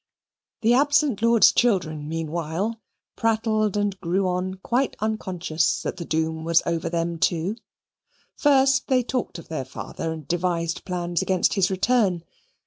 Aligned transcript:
The 0.61 0.73
absent 0.73 1.21
lord's 1.21 1.51
children 1.51 2.09
meanwhile 2.09 2.81
prattled 3.15 3.77
and 3.77 3.99
grew 4.01 4.27
on 4.27 4.55
quite 4.55 4.95
unconscious 4.99 5.79
that 5.83 5.97
the 5.97 6.05
doom 6.05 6.43
was 6.43 6.63
over 6.65 6.89
them 6.89 7.19
too. 7.19 7.55
First 8.35 8.87
they 8.87 9.03
talked 9.03 9.37
of 9.37 9.47
their 9.47 9.63
father 9.63 10.11
and 10.11 10.27
devised 10.27 10.85
plans 10.85 11.21
against 11.21 11.53
his 11.53 11.69
return. 11.69 12.23